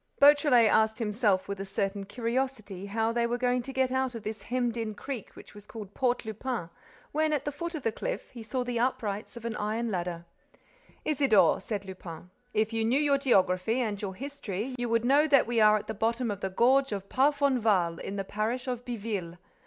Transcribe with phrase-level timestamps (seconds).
[0.19, 4.23] Beautrelet asked himself with a certain curiosity how they were going to get out of
[4.23, 6.71] this hemmed in creek which was called Port Lupin,
[7.11, 10.25] when, at the foot of the cliff, he saw the uprights of an iron ladder.
[11.05, 15.45] "Isidore," said Lupin, "if you knew your geography and your history, you would know that
[15.45, 19.37] we are at the bottom of the gorge of Parfonval, in the parish of Biville.